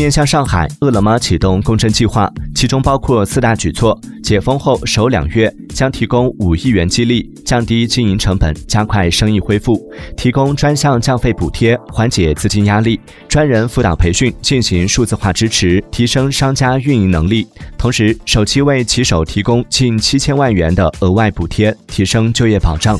[0.00, 9.78] 面向上海饿了么启动共振计划其中包括四大举措解封后首两月将提供五亿元激励降低经营成本加快生意恢复
[10.16, 12.98] 提供专项降费补贴缓解资金压力。
[13.28, 17.46] 专人辅导培训进行数字化支持提升商家运营能力
[17.76, 22.98] 同时首期为骑手提供近七千万元的额外补贴提升就业保障。